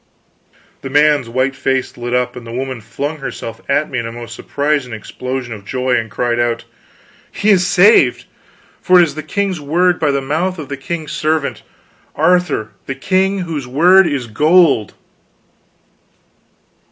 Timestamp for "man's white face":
0.89-1.95